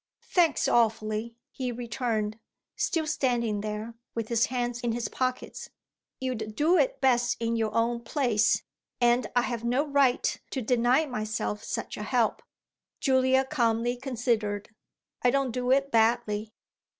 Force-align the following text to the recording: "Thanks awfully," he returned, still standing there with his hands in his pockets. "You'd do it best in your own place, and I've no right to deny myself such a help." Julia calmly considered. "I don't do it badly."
"Thanks 0.33 0.67
awfully," 0.67 1.35
he 1.51 1.71
returned, 1.71 2.39
still 2.75 3.05
standing 3.05 3.61
there 3.61 3.93
with 4.15 4.29
his 4.29 4.47
hands 4.47 4.79
in 4.79 4.93
his 4.93 5.07
pockets. 5.07 5.69
"You'd 6.19 6.55
do 6.55 6.75
it 6.75 6.99
best 7.01 7.37
in 7.39 7.55
your 7.55 7.71
own 7.75 7.99
place, 7.99 8.63
and 8.99 9.27
I've 9.35 9.63
no 9.63 9.85
right 9.85 10.41
to 10.49 10.61
deny 10.63 11.05
myself 11.05 11.63
such 11.63 11.97
a 11.97 12.01
help." 12.01 12.41
Julia 12.99 13.45
calmly 13.45 13.95
considered. 13.95 14.73
"I 15.21 15.29
don't 15.29 15.51
do 15.51 15.69
it 15.69 15.91
badly." 15.91 16.51